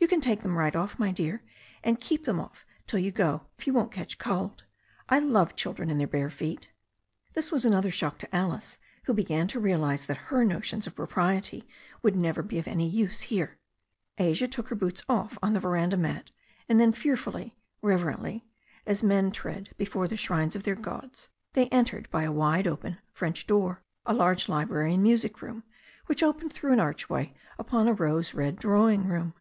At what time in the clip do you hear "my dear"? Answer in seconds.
0.96-1.42